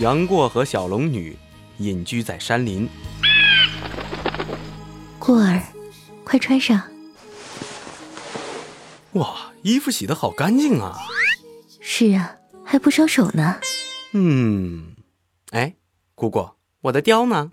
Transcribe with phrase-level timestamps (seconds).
[0.00, 1.36] 杨过和小龙女
[1.76, 2.88] 隐居在山林。
[5.18, 5.62] 过儿，
[6.24, 6.80] 快穿上。
[9.12, 10.96] 哇，衣服洗的好干净啊！
[11.82, 13.56] 是啊，还不烧手呢。
[14.12, 14.96] 嗯，
[15.50, 15.74] 哎，
[16.14, 16.48] 姑姑，
[16.80, 17.50] 我的貂呢？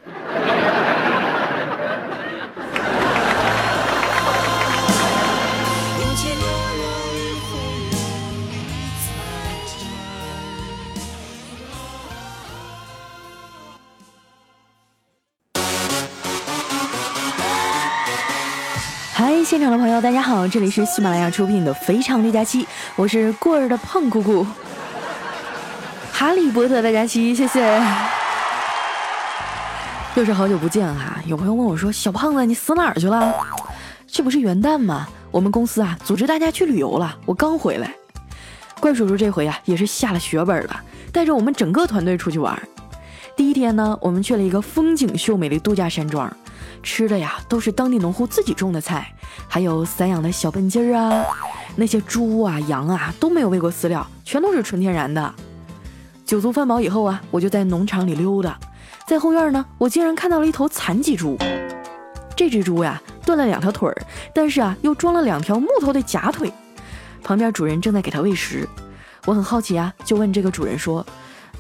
[20.50, 22.64] 这里是喜马拉雅出品的《非常六加七》，
[22.96, 24.46] 我是过儿的胖姑姑，
[26.14, 27.82] 哈利波特的佳期，谢谢。
[30.16, 33.36] 又是好久不见哈，有朋友问我说：“小胖子，你死哪儿去了？”
[34.08, 35.08] 这不是元旦吗？
[35.32, 37.94] 我们公司啊组织大家去旅游了，我刚回来。
[38.80, 42.58] 怪叔叔这回啊也是下了血本了，带着我们整个团队出去玩。
[43.36, 46.32] 第一天呢，我们去了一个风景秀美的度假山庄。
[46.84, 49.14] 吃的呀都是当地农户自己种的菜，
[49.48, 51.26] 还有散养的小笨鸡儿啊，
[51.76, 55.34] 那些猪啊羊啊都没有喂过饲料，全都是纯天然的。
[56.26, 58.58] 酒足饭饱以后啊，我就在农场里溜达，
[59.08, 61.38] 在后院呢，我竟然看到了一头残疾猪。
[62.36, 63.96] 这只猪呀断了两条腿儿，
[64.34, 66.52] 但是啊又装了两条木头的假腿。
[67.24, 68.68] 旁边主人正在给它喂食，
[69.26, 71.06] 我很好奇啊，就问这个主人说：“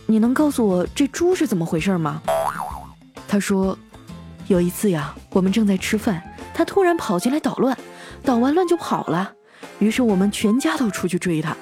[0.05, 2.21] 你能告诉我这猪是怎么回事吗？”
[3.27, 3.77] 他说。
[4.47, 6.21] 有一次呀，我们正在吃饭，
[6.53, 7.77] 他突然跑进来捣乱，
[8.23, 9.31] 捣完乱就跑了。
[9.79, 11.55] 于是我们全家都出去追他，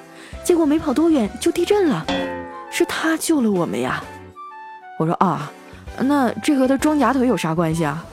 [0.44, 2.06] 结果没跑多远就地震了，
[2.70, 4.02] 是他救了我们呀。
[4.98, 5.50] 我说啊，
[5.98, 8.04] 那这和他装假腿有啥关系啊？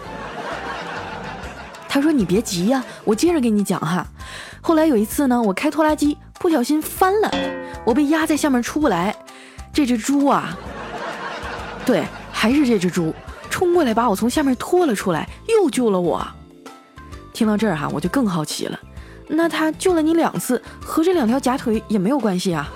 [1.88, 4.08] 他说你别急呀，我接着给你讲哈。
[4.60, 7.32] 后来有一次呢，我开拖拉机不小心翻了，
[7.86, 9.16] 我被压在下面出不来。
[9.72, 10.58] 这只猪啊，
[11.86, 13.14] 对，还是这只猪。
[13.54, 16.28] 冲过来把我从下面拖了出来，又救了我。
[17.34, 18.80] 听到这儿哈，我就更好奇了。
[19.28, 22.68] 那他救了你两次，和这两条假腿也没有关系啊？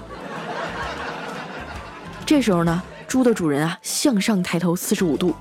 [2.27, 5.33] 这时候呢，猪的主人啊向上抬头四十五度，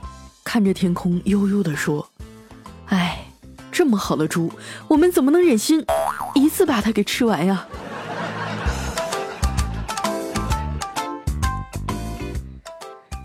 [0.42, 2.08] 看着天空，悠悠地说
[2.88, 3.26] ：“哎，
[3.70, 4.50] 这么好的猪，
[4.88, 5.84] 我们怎么能忍心
[6.34, 7.66] 一次把它给吃完呀？”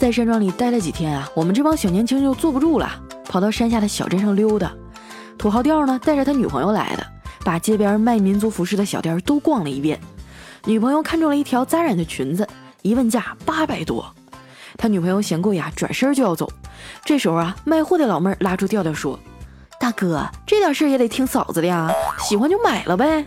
[0.01, 2.89] 在山庄里待了几天啊，我们这帮小年轻就坐不住了，
[3.25, 4.73] 跑到山下的小镇上溜达。
[5.37, 7.05] 土豪调呢带着他女朋友来的，
[7.45, 10.01] 把街边卖民族服饰的小店都逛了一遍。
[10.65, 12.47] 女朋友看中了一条扎染的裙子，
[12.81, 14.03] 一问价八百多。
[14.75, 16.51] 他女朋友嫌贵呀，转身就要走。
[17.05, 19.19] 这时候啊，卖货的老妹儿拉住调调说
[19.79, 23.23] ：“大哥，这点事儿也得听嫂子的呀，喜欢就买了呗。”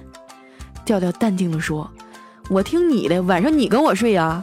[0.85, 1.89] 调调淡定地说
[2.51, 4.43] ：“我听你的，晚上你跟我睡呀。”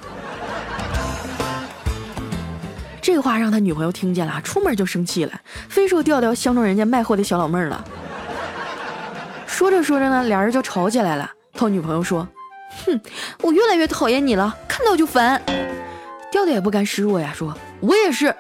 [3.02, 7.84] 这话让他女朋友听见了，出门就生气了，非说调调相中人家卖货的小老妹儿了。
[9.48, 11.30] 说着说着呢，俩人就吵起来了。
[11.54, 12.28] 他女朋友说
[12.86, 13.02] ：“哼，
[13.42, 15.42] 我越来越讨厌你了，看到就烦。”
[16.32, 18.34] 调调也不甘示弱呀，说：“我也是。”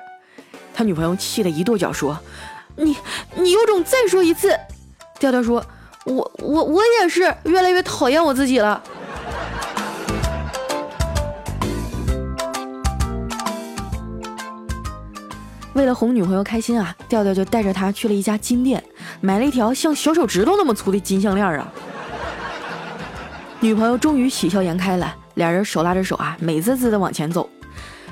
[0.73, 2.17] 他女朋友气得一跺脚说
[2.77, 2.95] ：“你
[3.35, 4.57] 你有种再说一次！”
[5.19, 5.63] 调调说
[6.05, 8.81] ：“我我我也是越来越讨厌我自己了。”
[15.81, 18.83] 为了哄女朋友开心啊，调调就带着她去了一家金店，
[19.19, 21.73] 买了一条像小手指头那么粗的金项链啊。
[23.59, 27.49] 女朋友终于喜笑颜开了，俩人手拉着手啊，美滋滋的往前走。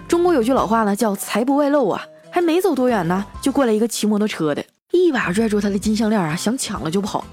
[0.07, 7.23] 中国有句老话呢，叫财不外露啊，还没走多远呢，就过来一个骑摩托车的，一把拽住他的金项链啊，想抢了就跑。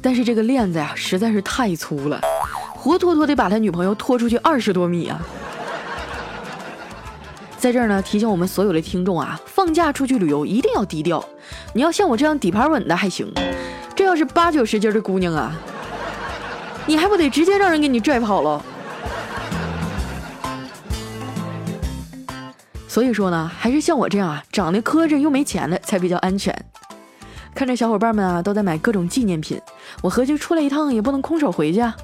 [0.00, 2.18] 但是这个链子呀，实在是太粗了，
[2.74, 5.20] 活脱脱的把他女朋友拖出去二十多米啊。
[7.58, 11.22] 在这儿呢，提醒我们所有的听众啊，放假出去旅游一定要低调。
[11.74, 13.32] 你要像我这样底盘稳的还行，
[13.96, 15.52] 这要是八九十斤的姑娘啊，
[16.86, 18.62] 你还不得直接让人给你拽跑了？
[22.86, 26.56] 所以说呢，还是像我这样啊，长得磕碜又没钱的才比较安全。
[27.54, 29.60] 看着小伙伴们啊都在买各种纪念品，
[30.00, 31.96] 我合计出来一趟也不能空手回去啊，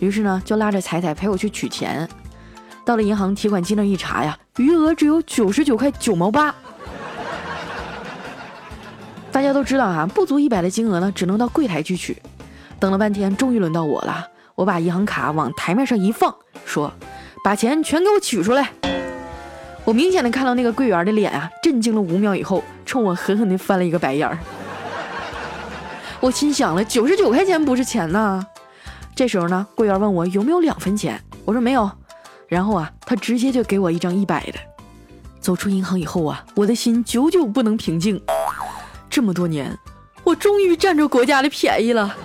[0.00, 2.06] 于是呢就拉着彩彩陪我去取钱。
[2.88, 6.54] 到了银行提款机那一查呀，余额只有九十九块九毛八。
[9.30, 12.16] 大家都知道啊，不足一百的金额呢，只能到柜台去取。
[12.80, 14.26] 等了半天，终于轮到我了。
[14.54, 16.90] 我把银行卡往台面上一放，说
[17.44, 18.70] ：“把钱全给我取出来。”
[19.84, 24.38] 我明显的看到那个柜员的脸啊，震惊了五秒以后，冲我狠狠的翻了一个白眼儿。
[26.20, 28.42] 我心想了，九十九块钱不是钱呐。
[29.14, 31.90] 这时候呢，柜员问我有没有两分钱，我说没有。
[32.48, 34.58] 然后啊，他直接就给我一张一百的，
[35.38, 38.20] 走出银行以后啊，我的心久久不能平静。
[39.10, 39.78] 这么多年，
[40.24, 42.16] 我终于占着国家的便宜了。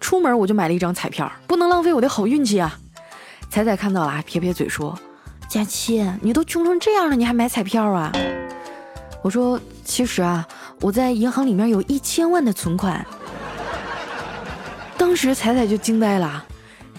[0.00, 2.78] 出门我就买了一张彩票，不能浪费我的好运气啊！
[3.50, 4.98] 彩彩看到了，撇撇嘴说
[5.50, 8.12] ：“佳期，你都穷成这样了，你还买彩票啊？”
[9.22, 10.46] 我说：“其实啊，
[10.80, 13.04] 我在银行里面有一千万的存款。”
[14.96, 16.44] 当时彩彩就惊呆了，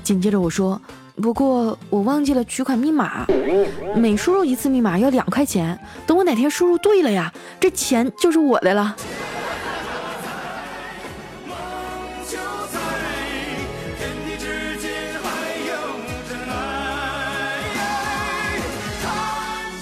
[0.07, 0.81] 紧接着我说
[1.21, 3.25] ：“不过我忘记了取款密码，
[3.93, 8.95] 每输入一次密码要两块钱，等我哪天输入对了呀，这钱就是我的了。”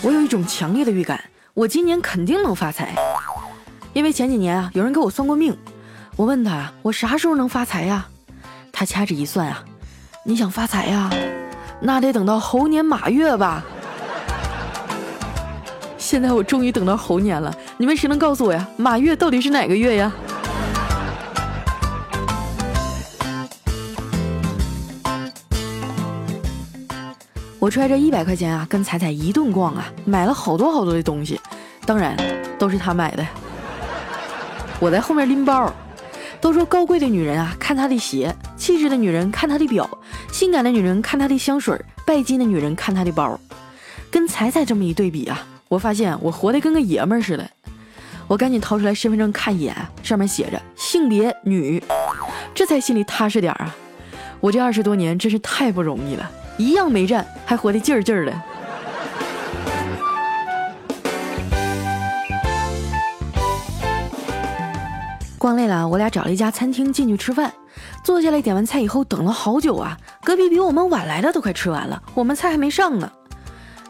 [0.01, 1.23] 我有一种强烈的预感，
[1.53, 2.95] 我今年肯定能发财，
[3.93, 5.55] 因为前几年啊，有人给我算过命。
[6.15, 8.07] 我问他，我啥时候能发财呀？
[8.71, 9.63] 他掐指一算啊，
[10.27, 11.07] 你想发财呀，
[11.79, 13.63] 那得等到猴年马月吧。
[15.99, 18.67] 现在我终于等到猴年了，你们谁能告诉我呀？
[18.75, 20.11] 马月到底是哪个月呀？
[27.59, 31.39] 我揣着一百块钱啊，跟彩彩一顿逛啊，买了好多好多的东西，
[31.85, 32.17] 当然
[32.57, 33.23] 都是她买的。
[34.79, 35.71] 我在后面拎包。
[36.41, 39.83] 都说高贵的女人啊，看她的鞋；气质的女人看她的表；
[40.35, 43.39] 性感的女人看她的香水；拜金的女人看她的包。
[44.11, 47.49] 跟彩彩这么一对比啊，我发现我活得跟个爷们儿似的。
[48.27, 49.73] 我赶紧掏出来身份证看一眼，
[50.03, 51.81] 上面写着性别女，
[52.53, 53.73] 这才心里踏实点啊。
[54.41, 56.29] 我这二十多年真是太不容易了。
[56.57, 58.41] 一样没占，还活得劲儿劲儿的。
[65.37, 67.53] 逛累了，我俩找了一家餐厅进去吃饭。
[68.03, 69.97] 坐下来点完菜以后，等了好久啊。
[70.25, 73.09] 隔壁比我们晚来的都快吃完了，我们菜还没上呢。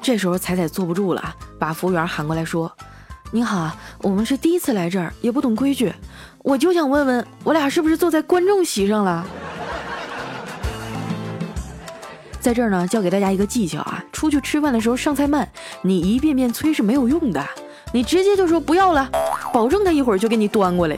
[0.02, 2.70] 这时候彩彩坐不住了，把服务员喊过来说
[3.32, 3.72] ：“您好，
[4.02, 5.94] 我们是第一次来这儿，也不懂规矩，
[6.40, 9.26] 我就想问问，我俩是不是坐在观众席上了？”
[12.42, 14.04] 在这儿呢，教给大家一个技巧啊！
[14.12, 15.50] 出去吃饭的时候上菜慢，
[15.82, 17.42] 你一遍遍催是没有用的，
[17.94, 19.10] 你直接就说不要了，
[19.54, 20.98] 保证他一会儿就给你端过来。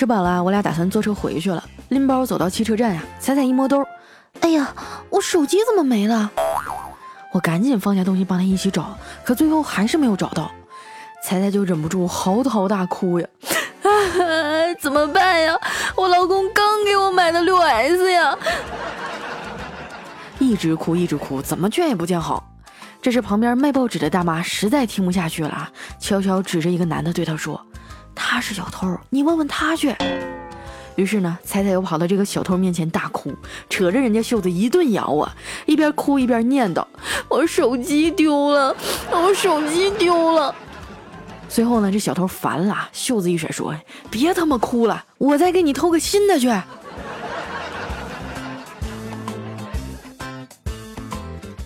[0.00, 3.84] 吃饱了，我俩打算坐车回去了，拎包走到汽车站呀，彩彩一摸兜，
[4.40, 4.74] 哎呀，
[5.10, 6.30] 我手机怎么没了？
[7.34, 10.50] 我赶紧放下东西帮他一起找，可最后还是没有找到。
[11.22, 13.28] 彩彩就忍不住嚎啕大哭呀，
[13.82, 15.54] 啊 怎么办呀？
[15.94, 18.34] 我老公刚给我买的六 S 呀，
[20.38, 22.42] 一直哭一直哭，怎么劝也不见好。
[23.02, 27.60] 这时旁边卖报纸的大妈实在听不下去了，悄悄指着一个男的对他说
[28.14, 29.94] ：“他是小偷，你问问他去。”
[30.96, 33.32] 于是呢，彩彩又跑到这个小偷面前大哭，
[33.70, 35.34] 扯着人家袖子一顿摇啊，
[35.64, 36.84] 一边哭一边念叨
[37.30, 38.76] ：“我手机丢了，
[39.10, 40.54] 我手机丢了。”
[41.48, 43.74] 随后呢，这小偷烦了，袖子一甩，说
[44.10, 46.48] ：“别他妈哭了，我再给你偷个新的去。”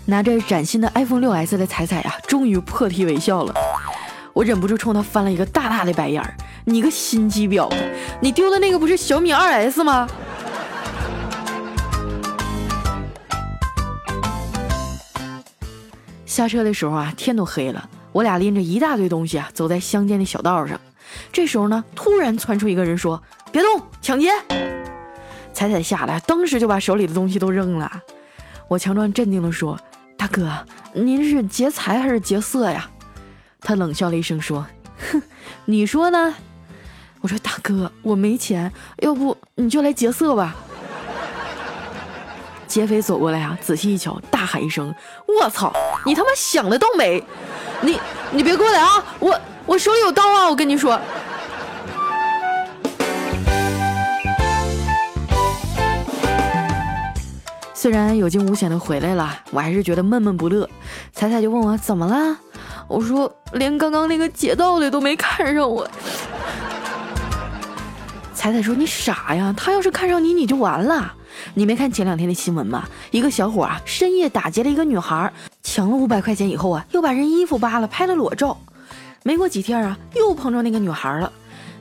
[0.06, 3.54] 拿着崭新的 iPhone 6s 的彩彩呀，终于破涕为笑了。
[4.34, 6.34] 我忍不住冲他翻了一个大大的白眼儿
[6.66, 7.76] ：“你个心机婊子，
[8.20, 10.08] 你丢的那个不是小米 2s 吗？”
[16.26, 17.88] 下车的时候啊，天都黑了。
[18.10, 20.80] 我俩拎着一大堆东西啊，走在乡间的小道上。
[21.32, 23.22] 这时候呢，突然窜出一个人说
[23.52, 24.30] ：“别动，抢劫！”
[25.54, 27.88] 彩彩吓得当时就把手里的东西都扔了。
[28.66, 29.78] 我强装镇定地说
[30.18, 30.50] ：“大哥，
[30.92, 32.90] 您是劫财还是劫色呀？”
[33.64, 34.66] 他冷笑了一声说
[35.10, 35.22] ：“哼，
[35.64, 36.34] 你说呢？”
[37.22, 40.54] 我说：“大哥，我没钱，要不你就来劫色吧。”
[42.68, 44.94] 劫匪走过来啊，仔细一瞧，大喊一声
[45.26, 45.72] ：“我操！
[46.04, 47.24] 你他妈想得倒美！”
[47.80, 47.98] 你
[48.30, 49.02] 你别过来啊！
[49.18, 50.50] 我我手里有刀啊！
[50.50, 51.00] 我跟你说，
[57.72, 60.68] 虽然有惊无险的回来了，我还是觉得闷闷不乐。
[61.12, 62.38] 彩彩就问我怎么了，
[62.88, 65.88] 我说连刚刚那个劫道的都没看上我。
[68.34, 71.14] 彩彩说你傻呀，他要是看上你，你就完了。
[71.54, 72.84] 你没看前两天的新闻吗？
[73.10, 75.32] 一个小伙啊，深夜打劫了一个女孩。
[75.62, 78.56] 抢了五百块钱以后啊，又把人衣服扒了，拍了裸照。
[79.22, 81.32] 没过几天啊，又碰着那个女孩了。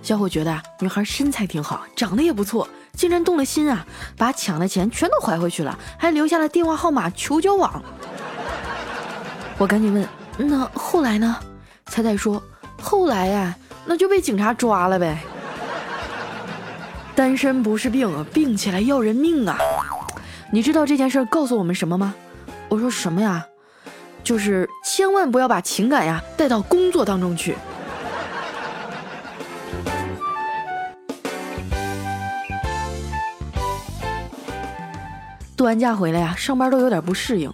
[0.01, 3.85] 小伙觉得啊，女孩身材挺好，长得也不错，竟然动了心啊，
[4.17, 7.83] 把抢的钱全都还回去了，还留下了电话号码求交往。
[9.59, 11.35] 我赶紧问，那后来呢？
[11.85, 12.41] 彩彩说，
[12.81, 15.17] 后来呀，那就被警察抓了呗。
[17.13, 19.57] 单身不是病，病起来要人命啊！
[20.51, 22.15] 你知道这件事告诉我们什么吗？
[22.69, 23.45] 我说什么呀？
[24.23, 27.55] 就是千万不要把情感呀带到工作当中去。
[35.55, 37.53] 度完假回来呀，上班都有点不适应。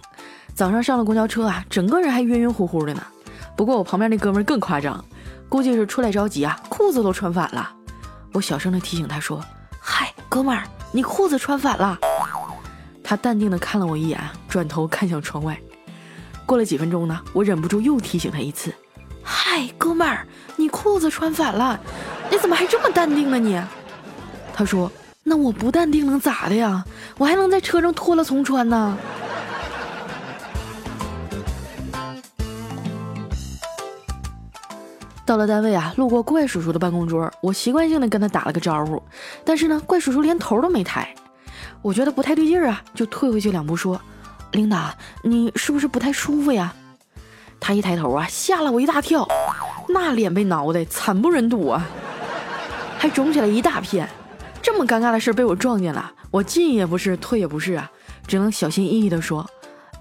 [0.60, 3.02] 早上上了公交车啊，整个人还晕晕乎乎的呢。
[3.56, 5.02] 不过我旁边那哥们更夸张，
[5.48, 7.72] 估计是出来着急啊，裤子都穿反了。
[8.34, 9.42] 我小声的提醒他说
[9.80, 11.98] ：“嗨，哥们儿，你裤子穿反了。”
[13.02, 15.58] 他淡定的看了我一眼，转头看向窗外。
[16.44, 18.70] 过了几分钟呢，我忍不住又提醒他一次
[19.24, 20.26] ：“嗨，哥们儿，
[20.56, 21.80] 你裤子穿反了，
[22.30, 23.38] 你怎么还这么淡定呢？
[23.38, 23.58] 你？”
[24.52, 24.92] 他说
[25.24, 26.84] ：“那我不淡定能咋的呀？
[27.16, 28.98] 我还能在车上脱了重穿呢。”
[35.30, 39.00] 到了单位啊，路过怪叔叔的办公桌，我习惯性的跟他打了个招呼，
[39.44, 41.14] 但是呢，怪叔叔连头都没抬，
[41.82, 44.00] 我觉得不太对劲儿啊，就退回去两步说
[44.50, 46.74] ：“领导，你是不是不太舒服呀？”
[47.60, 49.24] 他一抬头啊，吓了我一大跳，
[49.90, 51.86] 那脸被挠的惨不忍睹啊，
[52.98, 54.08] 还肿起来一大片。
[54.60, 57.88] 这么尴尬的事被我撞见了，我进也不是，退也不是啊，
[58.26, 59.48] 只能小心翼翼的说：“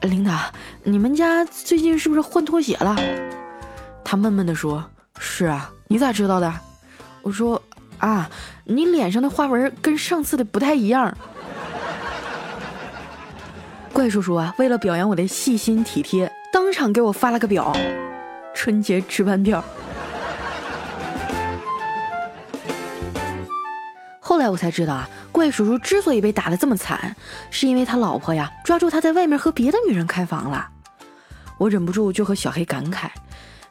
[0.01, 0.35] 领导，
[0.81, 2.95] 你们家最近是不是换拖鞋了？”
[4.03, 4.83] 他闷闷的说。
[5.19, 6.51] 是啊，你咋知道的？
[7.21, 7.61] 我说
[7.99, 8.29] 啊，
[8.63, 11.15] 你脸上的花纹跟上次的不太一样。
[13.91, 17.75] 怪叔叔啊，为了表扬我的细心体贴，当场给我发了个表，
[18.55, 19.63] 春节值班表。
[24.19, 27.15] 后来我才知道啊，怪叔叔之所以被打的这么惨，
[27.49, 30.69] 是因为他老婆呀抓住他在外面和别的女人开房了。
[31.57, 33.09] 我忍不住就和小黑感慨。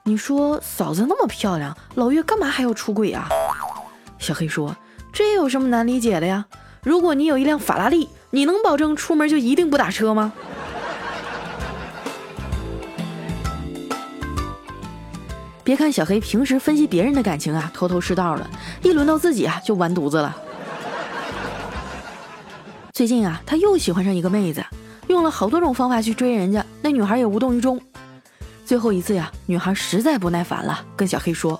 [0.08, 3.28] 你说嫂子那么漂亮，老岳干嘛还要出轨啊？
[4.18, 4.74] 小黑说
[5.12, 6.46] ：“这有什么难理解的呀？
[6.82, 10.32] 如果你有一辆法拉利，你能保证出门就一定不打车吗？”
[15.62, 18.48] 别看小黑平时分析别人的感情啊，头头是道的，
[18.82, 20.34] 一轮到自己啊就完犊子了。
[22.94, 24.64] 最近啊，他又喜欢上一个妹子，
[25.08, 27.78] 用了好多种方法去追人家，那女孩也无动于衷。
[28.68, 31.58] 最后一次呀，女孩实在不耐烦了，跟小黑说：“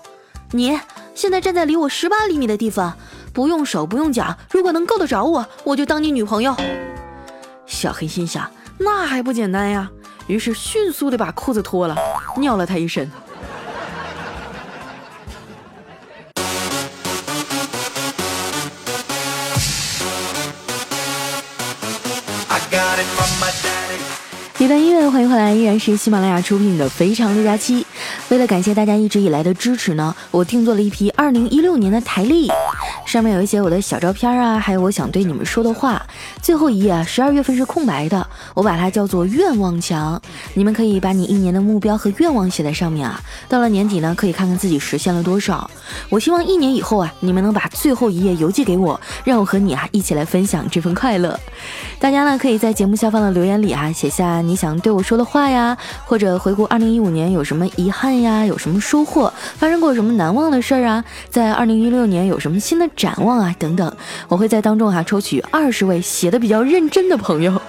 [0.53, 0.79] 你
[1.15, 2.95] 现在站在离我十八厘米的地方，
[3.33, 6.55] 不用手不用脚，如果能够得着我，我就当你女朋友。”
[7.65, 9.91] 小黑心想，那还不简单呀，
[10.27, 11.97] 于是迅速的把裤子脱了，
[12.37, 13.11] 尿了他一身。
[24.69, 27.81] 一段音乐，欢迎回来，依然是喜马拉雅出品的《非常六加七》。
[28.29, 32.51] 为了感谢大家一直以来的支持呢，我定做了一批二零一六年的台历，
[33.07, 36.07] 上面有一些我的小照片啊，还有我想对你们说的话。
[36.43, 40.21] 最后一页啊，十二月份是空白的，我把它叫做愿望墙。
[40.53, 45.71] 你们可以把你一年的目标和愿望写在上面啊，到了年底呢，可以看看自己实现了多少。
[46.11, 51.41] 我希望一年以后啊，你们能把最后一页邮寄给我，让我和你啊一起来分享这份快乐。
[51.99, 63.97] 大家呢，可以在节目下方的留言里啊，写下你想对我说的话呀，或者回顾二零一五年有什么遗憾呀，有什么收获，发生过什么难忘的事儿啊，在二零一六年有什么新的展望啊，等等，
[64.27, 67.63] 我会在当中哈抽取二十位写的比较认真的朋友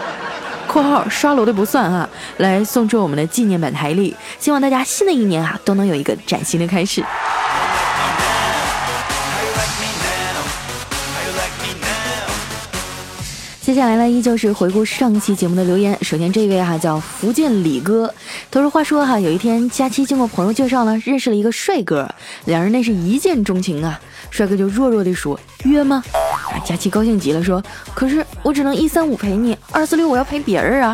[0.66, 7.04] （括号刷楼的不算哈）来送出我们的纪念版台历，希望大家新的一年啊都能有一个崭新的开始。
[13.70, 15.96] 接下来呢，依旧是回顾上期节目的留言。
[16.02, 18.12] 首先这位哈叫福建李哥，
[18.50, 22.12] 他说：“话说哈，有一天佳期经过朋友介绍呢，认识了一个帅哥，
[22.46, 24.00] 两人那是一见钟情啊。
[24.28, 26.02] 帅哥就弱弱的说约吗？
[26.12, 27.62] 啊，佳期高兴极了，说
[27.94, 30.92] 可是我只能一三五陪你，二四六我要陪别人啊。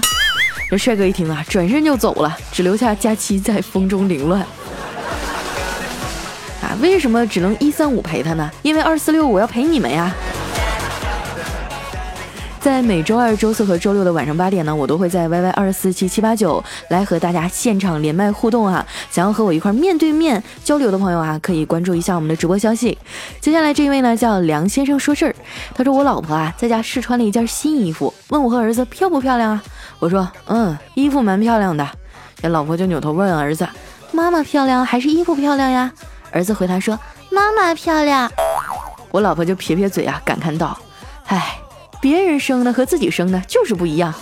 [0.71, 4.43] 这帅哥一听啊，转身就走了，只留下佳期在风中凌乱。
[6.61, 8.51] 啊，为什么只能一三五陪他呢？
[8.61, 10.15] 因为二四六我要陪你们呀。”
[12.67, 18.85] 在每周二、周四和周六的晚上八点呢，我都会在 YY 二四七七八九来和大家现场连麦互动啊！
[19.09, 22.99] 想要和我一块面对面交流的朋友啊，可以关注一下我们的直播消息。
[23.41, 25.37] 接下来这一位呢，叫梁先生说事儿，
[25.77, 29.63] 他说我老婆啊在家试穿了一件新衣服，问我和儿子漂不漂亮啊？
[30.01, 31.89] 我说嗯，衣服蛮漂亮的。
[32.43, 33.65] 这老婆就扭头问儿子，
[34.11, 35.93] 妈妈漂亮还是衣服漂亮呀？
[36.33, 36.99] 儿子回答说
[37.31, 38.29] 妈妈漂亮。
[39.13, 40.77] 我老婆就撇撇嘴啊，感叹道，
[41.27, 41.61] 唉。
[42.07, 44.15] 别人生的和自己生的就是不一样。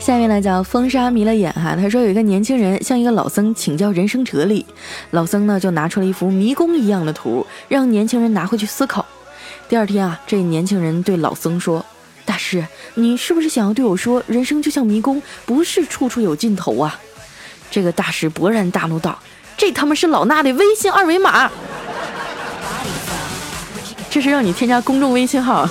[0.00, 4.66] 下面呢叫风沙迷了眼哈，他说有一个年轻人向一个老僧请教人生哲理，
[5.12, 9.06] 老僧呢就拿出了一幅迷宫一样的图，让年轻人拿回去思考。
[9.68, 11.86] 第二天啊，这年轻人对老僧说
[12.26, 16.98] ：“大师，你是不是想要对我说，人生就像迷宫，不是处处有尽头啊？”
[17.70, 19.16] 这个大师勃然大怒道
[19.58, 21.50] ：“这他妈是老衲的微信二维码，
[24.08, 25.68] 这是让你添加公众微信号。”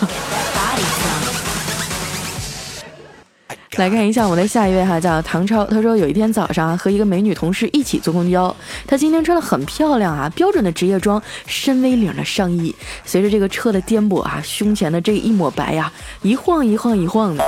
[3.77, 5.63] 来看一下我的下一位哈，叫唐超。
[5.65, 8.53] 他说有一天早上和一个美女同事一起坐公交，
[8.87, 12.75] 她今天穿的很漂亮啊，标准的职业装，深 V 领的上衣，
[13.05, 15.91] 随着这个车的颠簸啊，胸前的这一抹白呀，
[16.23, 17.45] 一晃一晃一晃的。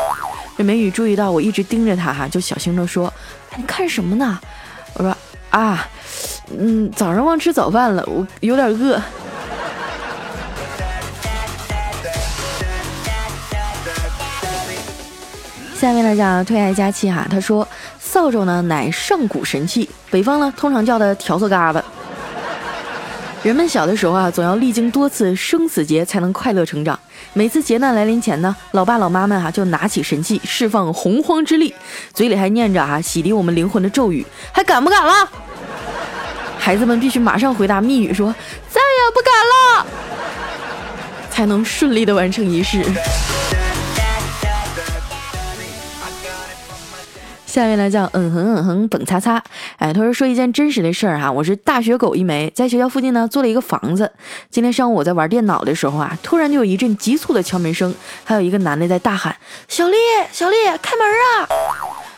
[0.55, 3.11] 这美女注意到我一直盯着她哈，就小声的说
[3.57, 4.39] ：“你看什么呢？”
[4.93, 5.17] 我说
[5.49, 5.87] ：“啊，
[6.57, 9.01] 嗯，早上忘吃早饭了，我有点饿。”
[15.75, 17.65] 下面呢叫推爱佳期哈，他说
[17.99, 21.81] 扫帚呢乃上古神器，北方呢通常叫它笤帚疙瘩。
[23.41, 26.99] 人们小的时候啊，总要历经多次生死劫才能快乐成长。
[27.31, 31.73] 每次劫难来临前呢，老爸老妈们啊就拿起神器释放洪荒之力，
[32.13, 35.13] 嘴里还念着啊洗涤我们灵魂的咒语，还敢不敢了？
[36.57, 38.35] 孩子们必须马上回答密语说
[38.69, 39.87] 再也不敢了，
[41.31, 42.83] 才能顺利的完成仪式。
[47.49, 49.43] 下面呢叫嗯哼嗯哼蹦擦擦，
[49.77, 54.11] 哎，他说说一件真实的事儿哈，我是大学狗一枚，在学校附近呢租了一个房子。
[54.51, 57.91] 今天上午我在玩电脑的时候啊，突然就有一阵急促的敲门声，
[58.23, 59.35] 还有一个男的在大喊
[59.67, 59.97] ：“小丽，
[60.31, 61.49] 小丽，开门啊！”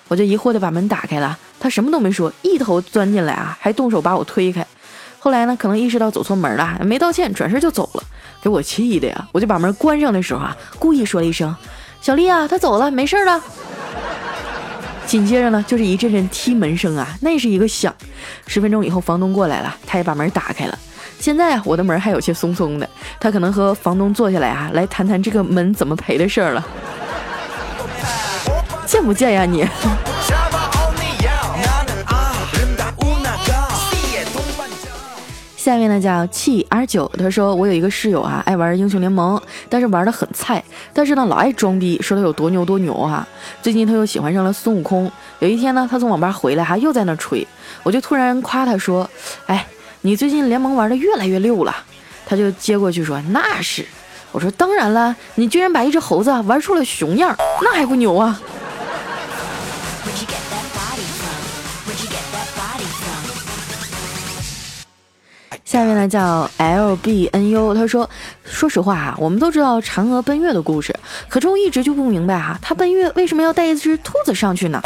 [0.09, 4.67] 我就疑惑的把门打开了，他什么都没说，一头钻进来啊，还动手把我推开。
[5.17, 8.03] 后来呢，可能意识到走错门了，没道歉，转身就走了，
[8.43, 9.27] 给我气的呀！
[9.31, 11.55] 我就把门关上的时候啊，故意说了一声
[12.01, 13.41] ：“小丽啊，他走了，没事了。”
[15.05, 17.93] 紧接着呢，就是一阵阵踢门声啊，那是一个响。
[18.47, 20.79] 十分钟以后，房东过来了，他也把门打开了。
[21.19, 26.65] 现在啊，我的门还有些松松的，他可能和房东坐下来啊，来谈谈这个门怎么赔的事儿了。
[28.85, 29.65] 见不见呀你？
[35.61, 43.27] 下面呢叫气 R 九，他说我有一个室友啊，爱玩英雄联盟，但是玩的很菜，但是呢老爱装逼，说他有多牛多牛哈。
[43.61, 47.45] 最近他又喜欢上了孙悟空，有一天呢他从网吧回来哈，又在那吹，
[47.83, 49.07] 我就突然夸他说，
[49.45, 49.67] 哎，
[50.01, 51.75] 你最近联盟玩的越来越溜了。
[52.25, 53.85] 他就接过去说那是，
[54.31, 58.41] 我说当然了，你居然把一只猴子玩出了熊样，那还不牛啊？
[65.71, 68.09] 下面呢叫 L B N U，他说
[68.43, 70.93] ：“说实话啊，我们都知道嫦娥奔月的故事，
[71.29, 74.81] 可是我一直就不明白哈，她奔月为什么要带一只兔子上去呢？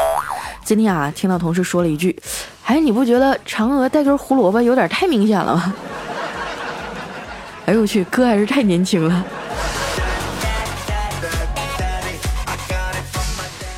[0.64, 2.16] 今天啊，听到同事说了一句，
[2.66, 5.74] 哎，你不觉得嫦娥带根胡萝卜有点太明显了吗？
[7.66, 9.26] 哎呦我去，哥还是太年轻了。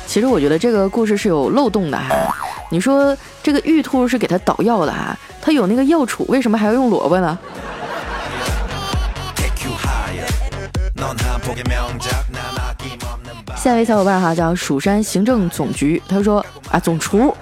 [0.06, 2.36] 其实我觉得这个故事是有漏洞的哈，
[2.70, 7.38] 你说这个玉兔是给他捣药的哈。”他有那个药杵，为什么还要用萝卜呢？
[13.56, 17.34] 下一位小伙伴哈叫蜀山行政总局，他说啊总厨，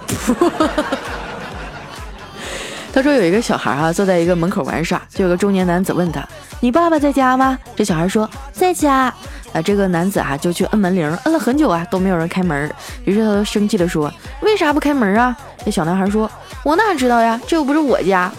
[2.93, 6.25] 他说有一个小孩啊坐在一个门口玩耍，就有个中年男子问他
[6.61, 9.13] ：“你爸爸在家吗？”这小孩说：“在家。”
[9.53, 12.71] 啊，这个男子啊就去摁门铃，摁了很久啊都没有人开门，
[13.05, 16.29] 于是他就生气的说：“为啥不开门啊？”这小男孩说。
[16.63, 17.39] 我哪知道呀？
[17.47, 18.29] 这又不是我家。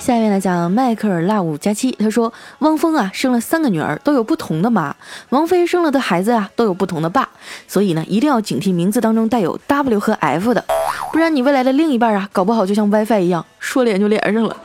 [0.00, 4.96] 下面呢讲迈克尔拉五加七，他说汪峰啊生了三个女儿，都有不同的妈；
[5.28, 7.28] 王菲生了的孩子啊都有不同的爸，
[7.68, 10.64] 所以呢一定要警惕名字当中带有 W 和 F 的，
[11.12, 14.56] 不然你未来的另一半啊搞不好就像 WiFi 一样，说连就连上了。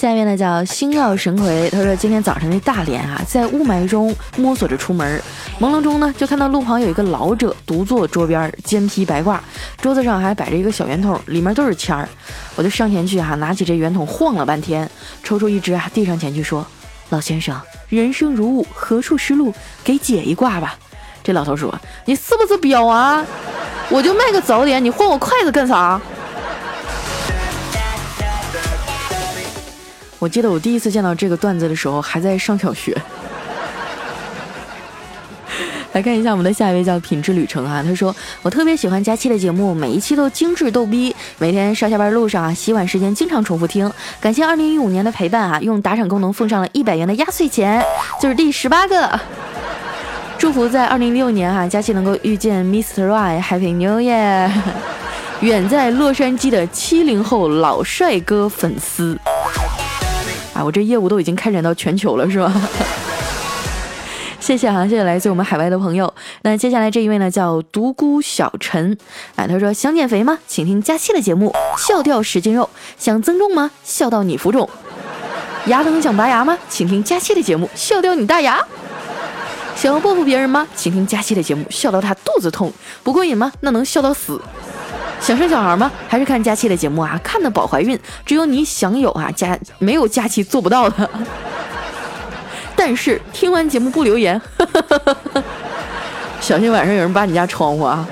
[0.00, 5.22] 下面呢叫星耀神魁，他说今天早上的大连啊，在雾霾中摸索着出门，
[5.60, 9.38] 朦胧中呢就看到路旁有一个老者独坐桌边，肩披白褂，
[9.76, 12.08] 桌子上还摆着一个小圆筒，里面都是签儿。
[12.56, 14.90] 我就上前去哈，拿起这圆筒晃了半天，
[15.22, 16.66] 抽出一支啊，递上前去说
[17.10, 17.60] ：“老先生，
[17.90, 19.52] 人生如雾，何处是路？
[19.84, 20.78] 给解一卦吧。”
[21.22, 23.22] 这老头说：“你是不是彪啊？
[23.90, 26.00] 我就卖个早点，你换我筷子干啥？”
[30.20, 32.96] 我记得我第一次见到这个段子的时候，还在上小学。
[35.92, 43.90] 来看一下我们的下一位叫品质旅程啊，他说我特别喜欢佳期的节目，每一期都精致逗逼，每天上下班路上啊，洗碗时间经常重复听。
[44.20, 47.82] 感谢二零一五年的陪伴啊，用打赏功能奉上了一百元的压岁钱，
[48.20, 49.18] 就是第十八个。
[50.38, 53.08] 祝福在二零一六年哈，佳期能够遇见 Mr.
[53.08, 54.50] Right，Happy New Year！
[55.40, 59.18] 远在洛杉矶的七零后老帅哥粉丝，
[60.62, 62.52] 我这业务都已经开展到全球了，是吧？
[64.40, 66.12] 谢谢哈，谢谢来自我们海外的朋友。
[66.42, 68.96] 那接下来这一位呢，叫独孤小陈，
[69.36, 70.38] 哎，他说想减肥吗？
[70.46, 72.68] 请听佳期的节目，笑掉十斤肉。
[72.98, 73.70] 想增重吗？
[73.84, 74.68] 笑到你浮肿。
[75.66, 76.56] 牙疼想拔牙吗？
[76.70, 78.58] 请听佳期的节目，笑掉你大牙。
[79.76, 80.66] 想要报复别人吗？
[80.74, 82.72] 请听佳期的节目，笑到他肚子痛。
[83.02, 83.52] 不过瘾吗？
[83.60, 84.40] 那能笑到死。
[85.20, 85.90] 想生小孩吗？
[86.08, 87.20] 还是看佳期的节目啊？
[87.22, 87.98] 看得保怀孕。
[88.24, 91.08] 只有你想有啊，佳没有佳期做不到的。
[92.74, 94.40] 但是听完节目不留言，
[96.40, 98.06] 小心晚上有人扒你家窗户啊！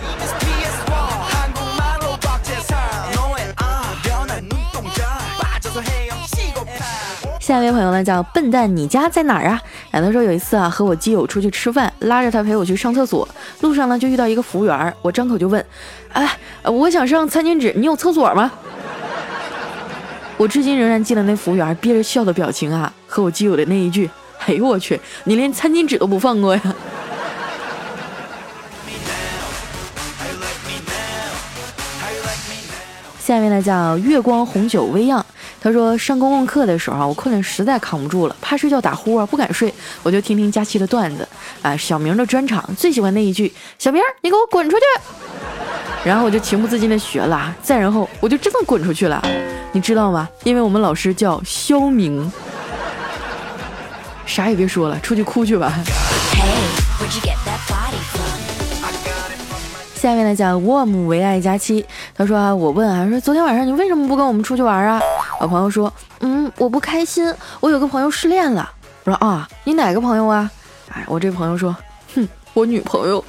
[7.40, 9.58] 下一位朋友呢叫笨蛋，你家在哪儿啊？
[9.98, 13.28] 哎，他说有一次啊，和我基友出去吃饭，拉着他陪我去上厕所，
[13.62, 15.64] 路上呢就遇到一个服务员，我张口就问，
[16.12, 18.48] 哎，我想上餐巾纸，你有厕所吗？
[20.36, 24.08] 我至今仍然记得那服务员憋着笑的表情啊，和我基友的那一句。
[24.46, 25.00] 哎呦我去！
[25.24, 26.62] 你连餐巾纸都不放过呀！
[33.28, 35.22] 下面呢叫月光红酒微漾，
[35.60, 39.70] 他说上公共课的时候，我困得实在扛不住了，怕睡觉打呼啊，不敢睡，
[40.02, 41.28] 我就听听佳期的段子，
[41.60, 44.82] 啊，小明的专场，最喜欢那一句：“小明，你给我滚出去！”
[46.02, 49.22] 然后我就情不自禁的学了，再然后我就真的滚出去了，
[49.72, 50.26] 你知道吗？
[50.44, 52.32] 因为我们老师叫肖明。
[54.24, 55.70] 啥也别说了，出去哭去吧。
[60.08, 64.98] 下面呢叫 warm 为爱佳期，他说啊，我问啊，说昨天晚上你为什么不跟我们出去玩啊？
[65.38, 68.70] 我朋友说，嗯，我不开心，我有个朋友失恋了。
[69.04, 70.50] 我说啊，你哪个朋友啊？
[70.90, 71.76] 哎，我这朋友说，
[72.14, 73.22] 哼，我女朋友。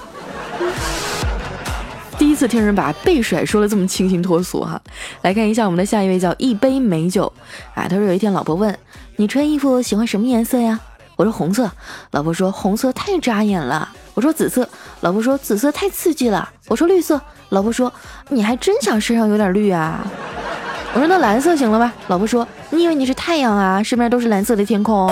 [2.18, 4.82] 第一次听人把被甩说的这么清新脱俗哈。
[5.22, 7.32] 来看一下我们的下一位叫一杯美酒，
[7.74, 8.74] 哎，他说有一天老婆问
[9.18, 10.80] 你穿衣服喜欢什么颜色呀？
[11.18, 11.70] 我说红色，
[12.12, 13.90] 老婆说红色太扎眼了。
[14.20, 14.68] 我说紫色，
[15.00, 16.50] 老婆说紫色太刺激了。
[16.68, 17.90] 我说绿色，老婆说
[18.28, 20.06] 你还真想身上有点绿啊。
[20.94, 21.94] 我说那蓝色行了吧？
[22.08, 23.82] 老婆说你以为你是太阳啊？
[23.82, 25.10] 身边都是蓝色的天空。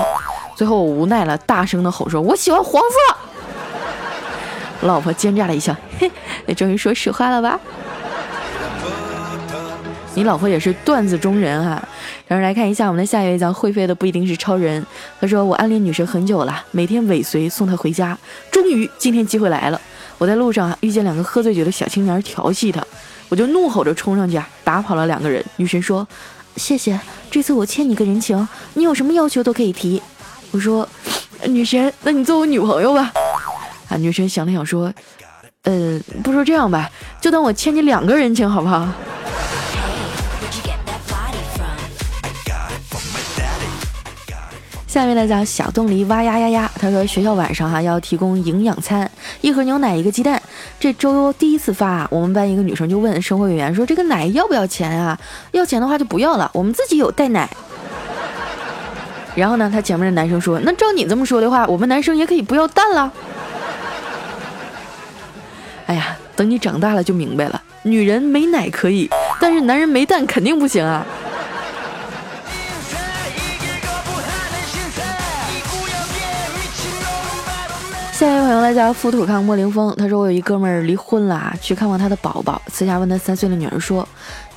[0.57, 3.15] 最后我无奈了，大声的吼说：“我喜欢黄色。
[4.85, 6.11] ”老婆奸诈了一笑，嘿，
[6.53, 7.57] 终于说实话了吧？
[10.15, 11.81] 你老婆也是段子中人哈。
[12.27, 14.85] 然后来看一下我们的下一位叫会飞的不一定是超人。
[15.21, 18.17] 他说我暗恋女神很久了，每天尾随送她回家。
[18.67, 19.79] 终于今天机会来了，
[20.17, 22.83] 我在路上啊遇见两个喝醉酒的小青年调戏她，
[23.29, 25.41] 我就怒吼着冲上去啊打跑了两个人。
[25.55, 26.05] 女神说
[26.57, 26.99] ：“谢谢，
[27.31, 30.01] 这次我欠你个人情，你有什么要求都可以提。”
[30.51, 30.85] 我说
[31.47, 33.13] ：“女神，那你做我女朋友吧。”
[33.87, 34.93] 啊，女神想了想说
[35.63, 38.85] ：“呃，不说这样吧，就当我欠你两个人情，好不好？”
[44.97, 49.07] 下面呢叫小冻梨哇呀呀呀，他说学校晚上哈要提供营养餐，
[49.41, 50.41] 一盒牛奶一个鸡蛋。
[50.79, 55.15] 这周第一次发，我们班一个女生就问生活委员说：“这个奶要不要钱啊？
[55.51, 57.47] 要钱的话就不要了，我们自己有带奶。”
[59.37, 63.13] 然后呢，他前面的男生说：“那照你这么说的话，我们男生也可以不要蛋了。”
[65.85, 69.07] 哎呀，等你长大了就明白了，女人没奶可以，
[69.39, 71.05] 但是男人没蛋肯定不行啊。
[78.67, 84.05] 来叫富土康莫凌风，他说我有一哥们儿离婚了啊，去看望他的宝宝，私下问他三岁的女儿说，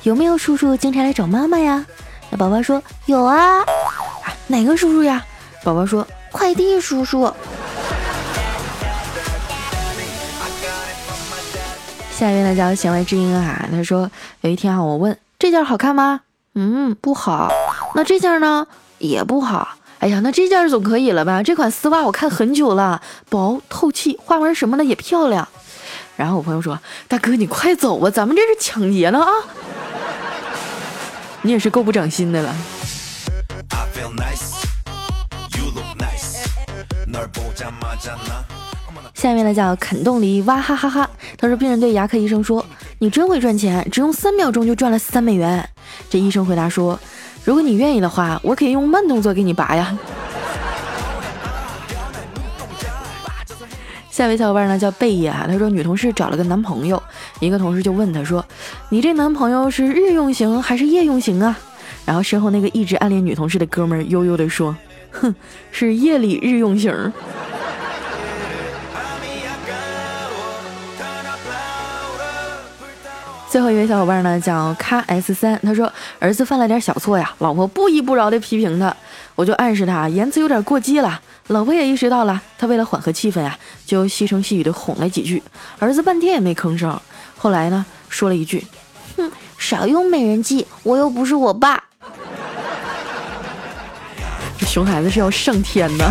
[0.03, 1.85] 有没有叔叔经常来找妈妈呀？
[2.29, 3.63] 那宝宝说有啊，
[4.47, 5.25] 哪个叔叔呀？
[5.63, 7.33] 宝宝说快递叔叔。
[12.11, 16.19] 下一位呢叫弦外之音啊，他说有一天啊，我问这件好看吗？
[16.55, 17.49] 嗯，不好。
[17.95, 18.67] 那这件呢？
[18.97, 19.69] 也不好。
[20.01, 21.43] 哎呀，那这件总可以了吧？
[21.43, 25.47] 这款丝袜我看很久了，薄透气，花纹什么的也漂亮。
[26.17, 29.31] 然后我朋友说：“大哥，你快走吧，咱们这是抢劫了啊！”
[31.43, 32.55] 你也是够不长心的了。
[39.13, 41.07] 下面呢叫肯动梨哇哈哈哈。
[41.37, 42.65] 他说病人对牙科医生说
[42.97, 45.69] ：“你真会赚钱，只用三秒钟就赚了三美元。”
[46.09, 46.99] 这医生回答说。
[47.43, 49.97] 如果你愿意的话，我可以用慢动作给你拔呀。
[54.09, 57.01] 下一位小伙伴呢叫贝爷啊，他说女同事找了个男朋友，
[57.39, 58.45] 一个同事就问他说
[58.89, 61.57] ：“你这男朋友是日用型还是夜用型啊？”
[62.05, 64.75] 然后身后那个一直暗恋女同事的哥们儿悠悠地说
[65.11, 65.33] ：“哼，
[65.71, 66.91] 是夜里日用型。”
[73.51, 78.95] 最后一位小伙伴呢叫卡 S 三，他说儿子犯了点小错呀，老婆不依不饶的批评他，
[79.35, 81.19] 我就暗示他言辞有点过激了。
[81.47, 85.43] 老婆也意识到了，他为了缓和气氛呀，就细声细语的哄了几句，
[85.79, 86.97] 儿子半天也没吭声。
[87.37, 88.65] 后来呢，说了一句
[89.17, 91.83] ：“哼，少用美人计，我又不是我爸。
[94.57, 96.09] ”这熊孩子是要上天的。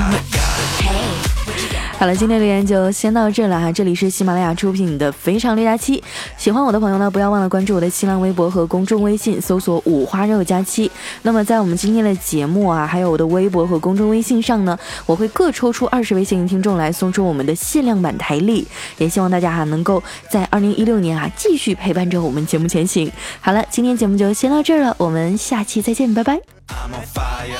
[2.00, 6.02] 好了今天留言就先到这了哈这里是喜马拉雅出品的非常六加七。
[6.38, 18.66] 喜欢我的朋友呢不要忘了关注我的新浪微博和公众微信搜索五花肉加七那么在我们今天的节目啊还有我的微博和公众微信上呢我会各抽出二十位幸运听众来送出我们的限量版台历。
[18.96, 23.12] 也希望大家哈能够在二零一六年啊继续陪伴着我们节目前行。
[23.42, 26.40] 好了今天节目就先到这儿了我们下期再见拜拜。
[26.68, 27.58] I'm on fire.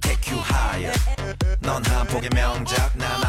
[0.00, 0.94] Take you higher.
[1.60, 2.18] Nonhappo
[2.64, 3.21] jack.